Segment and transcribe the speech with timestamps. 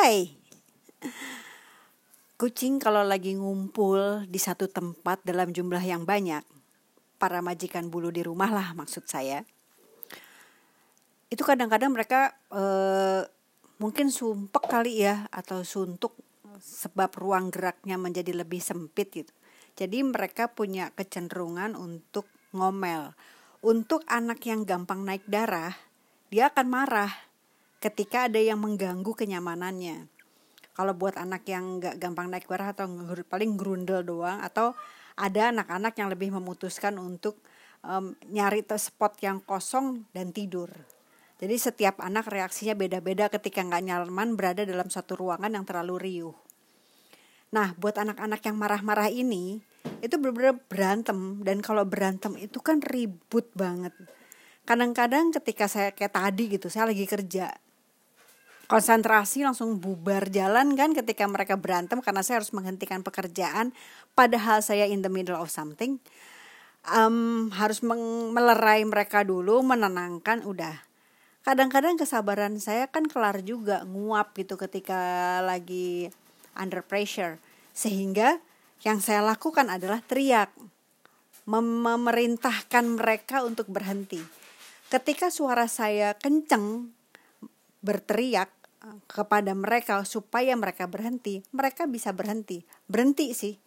[0.00, 0.32] Hai.
[2.40, 6.40] Kucing kalau lagi ngumpul di satu tempat dalam jumlah yang banyak,
[7.20, 9.44] para majikan bulu di rumah lah maksud saya.
[11.28, 13.28] Itu kadang-kadang mereka eh,
[13.76, 16.16] mungkin sumpek kali ya atau suntuk
[16.64, 19.32] sebab ruang geraknya menjadi lebih sempit gitu.
[19.76, 22.24] Jadi mereka punya kecenderungan untuk
[22.56, 23.12] ngomel.
[23.60, 25.76] Untuk anak yang gampang naik darah,
[26.32, 27.12] dia akan marah
[27.80, 30.06] ketika ada yang mengganggu kenyamanannya.
[30.76, 32.86] Kalau buat anak yang nggak gampang naik darah atau
[33.26, 34.76] paling grundel doang atau
[35.16, 37.40] ada anak-anak yang lebih memutuskan untuk
[37.84, 40.70] um, nyari spot yang kosong dan tidur.
[41.40, 46.36] Jadi setiap anak reaksinya beda-beda ketika nggak nyaman berada dalam satu ruangan yang terlalu riuh.
[47.50, 49.58] Nah, buat anak-anak yang marah-marah ini,
[50.04, 53.96] itu benar-benar berantem dan kalau berantem itu kan ribut banget.
[54.68, 57.50] Kadang-kadang ketika saya kayak tadi gitu, saya lagi kerja,
[58.70, 63.74] konsentrasi langsung bubar jalan kan ketika mereka berantem karena saya harus menghentikan pekerjaan
[64.14, 65.98] padahal saya in the middle of something.
[66.86, 70.86] Um, harus melerai mereka dulu menenangkan udah.
[71.42, 76.08] Kadang-kadang kesabaran saya kan kelar juga nguap gitu ketika lagi
[76.54, 77.42] under pressure.
[77.74, 78.38] Sehingga
[78.86, 80.54] yang saya lakukan adalah teriak
[81.44, 84.22] mem memerintahkan mereka untuk berhenti.
[84.88, 86.94] Ketika suara saya kenceng
[87.82, 88.59] berteriak
[89.04, 92.64] kepada mereka supaya mereka berhenti, mereka bisa berhenti.
[92.88, 93.60] Berhenti sih.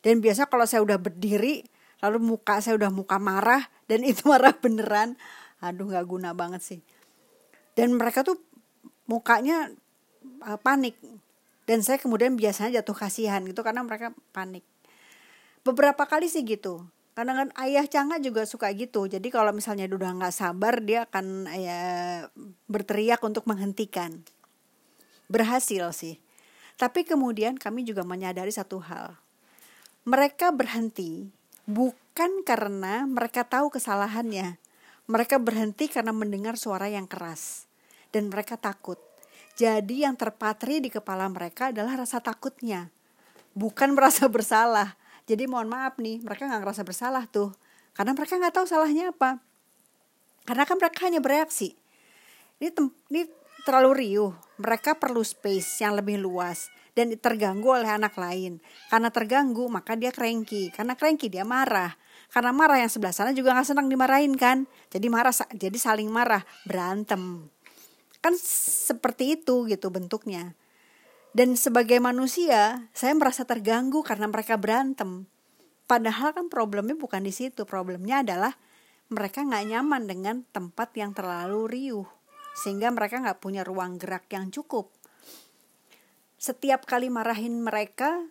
[0.00, 1.66] Dan biasa kalau saya udah berdiri,
[2.00, 5.18] lalu muka saya udah muka marah dan itu marah beneran,
[5.58, 6.80] aduh nggak guna banget sih.
[7.74, 8.38] Dan mereka tuh
[9.10, 9.74] mukanya
[10.46, 10.94] uh, panik.
[11.66, 14.66] Dan saya kemudian biasanya jatuh kasihan gitu karena mereka panik.
[15.62, 16.82] Beberapa kali sih gitu.
[17.14, 19.06] Karena kan ayah Canga juga suka gitu.
[19.06, 21.82] Jadi kalau misalnya udah nggak sabar dia akan ya
[22.66, 24.24] berteriak untuk menghentikan
[25.30, 26.18] berhasil sih.
[26.74, 29.14] Tapi kemudian kami juga menyadari satu hal.
[30.02, 31.30] Mereka berhenti
[31.70, 34.58] bukan karena mereka tahu kesalahannya.
[35.06, 37.70] Mereka berhenti karena mendengar suara yang keras.
[38.10, 38.98] Dan mereka takut.
[39.54, 42.90] Jadi yang terpatri di kepala mereka adalah rasa takutnya.
[43.54, 44.98] Bukan merasa bersalah.
[45.30, 47.54] Jadi mohon maaf nih, mereka nggak ngerasa bersalah tuh.
[47.94, 49.38] Karena mereka nggak tahu salahnya apa.
[50.48, 51.76] Karena kan mereka hanya bereaksi.
[52.58, 52.72] Ini,
[53.12, 53.22] ini
[53.62, 54.32] terlalu riuh.
[54.60, 58.60] Mereka perlu space yang lebih luas dan terganggu oleh anak lain.
[58.92, 60.68] Karena terganggu maka dia cranky.
[60.68, 61.96] Karena cranky dia marah.
[62.28, 64.68] Karena marah yang sebelah sana juga gak senang dimarahin kan.
[64.92, 67.48] Jadi marah jadi saling marah, berantem.
[68.20, 70.52] Kan seperti itu gitu bentuknya.
[71.32, 75.24] Dan sebagai manusia, saya merasa terganggu karena mereka berantem.
[75.88, 77.64] Padahal kan problemnya bukan di situ.
[77.64, 78.52] Problemnya adalah
[79.08, 82.19] mereka nggak nyaman dengan tempat yang terlalu riuh
[82.54, 84.90] sehingga mereka nggak punya ruang gerak yang cukup.
[86.40, 88.24] Setiap kali marahin mereka,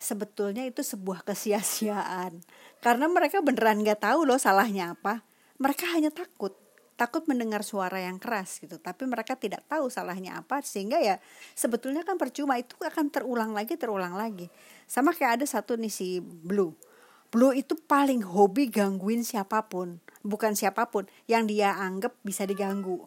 [0.00, 2.40] sebetulnya itu sebuah kesia-siaan.
[2.80, 5.22] Karena mereka beneran nggak tahu loh salahnya apa.
[5.60, 6.56] Mereka hanya takut,
[6.96, 8.80] takut mendengar suara yang keras gitu.
[8.80, 11.20] Tapi mereka tidak tahu salahnya apa, sehingga ya
[11.52, 14.48] sebetulnya kan percuma itu akan terulang lagi, terulang lagi.
[14.88, 16.72] Sama kayak ada satu nih si Blue.
[17.30, 23.06] Blue itu paling hobi gangguin siapa pun, bukan siapa pun yang dia anggap bisa diganggu.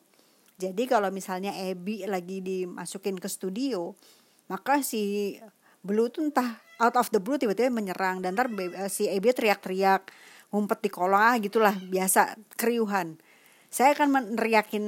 [0.64, 4.00] Jadi kalau misalnya Ebi lagi dimasukin ke studio,
[4.48, 5.36] maka si
[5.84, 10.08] Blue tuh entah out of the blue tiba-tiba menyerang dan ntar eh, si Ebi teriak-teriak,
[10.56, 13.20] ngumpet di kolong ah gitulah biasa keriuhan.
[13.68, 14.86] Saya akan meneriakin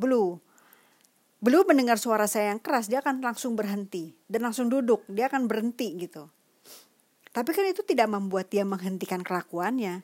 [0.00, 0.40] Blue.
[1.40, 5.44] Blue mendengar suara saya yang keras, dia akan langsung berhenti dan langsung duduk, dia akan
[5.44, 6.32] berhenti gitu.
[7.30, 10.00] Tapi kan itu tidak membuat dia menghentikan kelakuannya.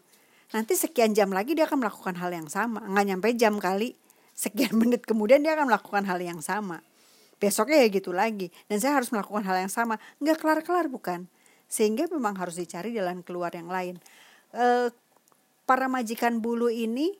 [0.52, 3.96] Nanti sekian jam lagi dia akan melakukan hal yang sama, nggak nyampe jam kali
[4.36, 6.84] sekian menit kemudian dia akan melakukan hal yang sama.
[7.40, 8.52] Besoknya ya gitu lagi.
[8.68, 9.96] Dan saya harus melakukan hal yang sama.
[10.20, 11.28] Nggak kelar kelar bukan?
[11.66, 13.96] Sehingga memang harus dicari jalan keluar yang lain.
[14.54, 14.92] E,
[15.66, 17.12] para majikan bulu ini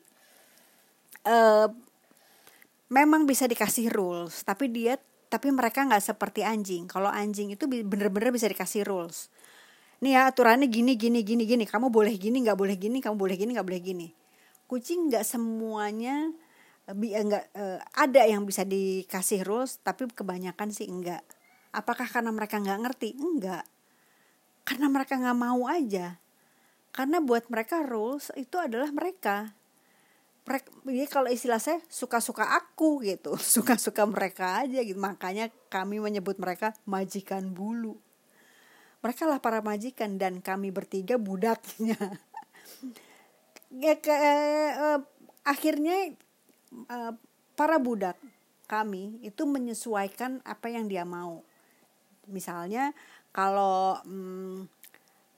[1.21, 1.37] e,
[2.89, 4.41] memang bisa dikasih rules.
[4.41, 4.97] Tapi dia
[5.27, 6.89] tapi mereka nggak seperti anjing.
[6.89, 9.29] Kalau anjing itu bener-bener bisa dikasih rules.
[10.01, 11.65] Nih ya aturannya gini gini gini gini.
[11.69, 14.07] Kamu boleh gini nggak boleh gini kamu boleh gini nggak boleh gini.
[14.65, 16.33] Kucing nggak semuanya
[16.91, 21.23] enggak uh, ada yang bisa dikasih rules tapi kebanyakan sih enggak
[21.75, 23.09] apakah karena mereka nggak ngerti?
[23.19, 23.67] Enggak
[24.67, 26.19] karena mereka nggak mau aja.
[26.91, 29.55] Karena buat mereka rules itu adalah mereka.
[30.83, 33.39] Jadi kalau istilah saya suka-suka aku gitu.
[33.55, 34.99] Suka-suka mereka aja gitu.
[34.99, 37.95] Makanya kami menyebut mereka majikan bulu.
[38.99, 41.95] Mereka lah para majikan dan kami bertiga budaknya.
[43.67, 44.95] Ya ke, eh,
[45.43, 46.15] akhirnya
[46.85, 47.13] uh,
[47.57, 48.17] para budak
[48.67, 51.41] kami itu menyesuaikan apa yang dia mau.
[52.27, 52.91] Misalnya
[53.31, 54.67] kalau hmm,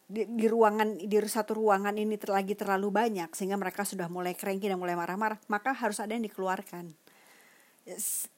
[0.10, 4.34] di, di ruangan di satu ruangan ini ter, lagi terlalu banyak sehingga mereka sudah mulai
[4.34, 6.92] cranky dan mulai marah-marah, maka harus ada yang dikeluarkan.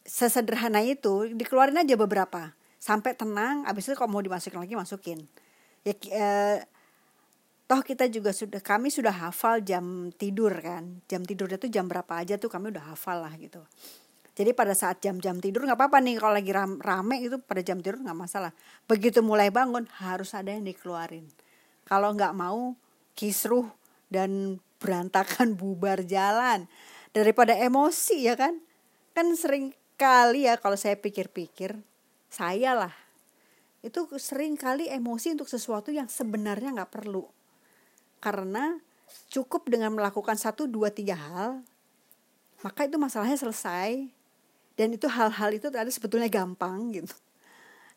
[0.03, 2.51] Sesederhana itu dikeluarin aja beberapa
[2.81, 5.19] sampai tenang, habis itu kalau mau dimasukin lagi masukin.
[5.87, 6.57] Ya eh,
[7.71, 10.99] toh kita juga sudah kami sudah hafal jam tidur kan.
[11.07, 13.63] Jam tidurnya tuh jam berapa aja tuh kami udah hafal lah gitu.
[14.35, 16.51] Jadi pada saat jam-jam tidur nggak apa-apa nih kalau lagi
[16.83, 18.51] rame itu pada jam tidur nggak masalah.
[18.91, 21.23] Begitu mulai bangun harus ada yang dikeluarin
[21.91, 22.75] kalau nggak mau
[23.19, 23.67] kisruh
[24.07, 26.71] dan berantakan bubar jalan
[27.11, 28.63] daripada emosi ya kan
[29.11, 31.75] kan sering kali ya kalau saya pikir-pikir
[32.31, 32.95] saya lah
[33.83, 37.27] itu sering kali emosi untuk sesuatu yang sebenarnya nggak perlu
[38.21, 38.79] karena
[39.27, 41.65] cukup dengan melakukan satu dua tiga hal
[42.61, 44.09] maka itu masalahnya selesai.
[44.77, 47.13] Dan itu hal-hal itu tadi sebetulnya gampang gitu.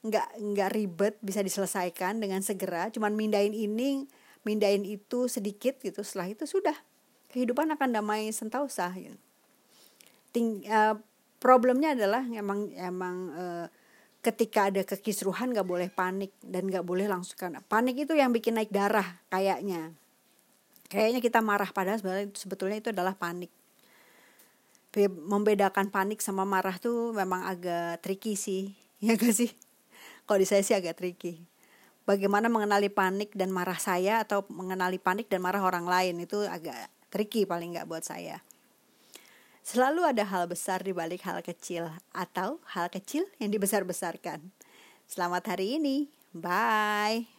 [0.05, 2.91] Nggak nggak ribet bisa diselesaikan dengan segera.
[2.93, 4.05] Cuman mindain ini
[4.44, 6.05] mindain itu sedikit gitu.
[6.05, 6.75] Setelah itu sudah
[7.32, 9.17] kehidupan akan damai sentausa gitu.
[10.35, 10.99] Ting, uh,
[11.38, 13.67] problemnya adalah emang emang uh,
[14.25, 17.37] ketika ada kekisruhan nggak boleh panik dan nggak boleh langsung
[17.69, 19.93] panik itu yang bikin naik darah kayaknya
[20.88, 22.00] kayaknya kita marah padahal
[22.34, 23.50] sebetulnya itu adalah panik
[25.10, 28.70] membedakan panik sama marah tuh memang agak tricky sih
[29.04, 29.50] ya gak sih
[30.25, 31.44] kalau di saya sih agak tricky.
[32.04, 36.76] Bagaimana mengenali panik dan marah saya atau mengenali panik dan marah orang lain itu agak
[37.08, 38.44] tricky paling nggak buat saya.
[39.64, 44.52] Selalu ada hal besar di balik hal kecil atau hal kecil yang dibesar-besarkan.
[45.08, 46.12] Selamat hari ini.
[46.37, 47.33] Bye.